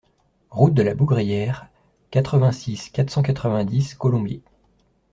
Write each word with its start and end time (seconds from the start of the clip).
Route 0.49 0.73
de 0.73 0.81
la 0.81 0.95
Bougrière, 0.95 1.67
quatre-vingt-six, 2.09 2.89
quatre 2.89 3.11
cent 3.11 3.21
quatre-vingt-dix 3.21 3.93
Colombiers 3.93 4.41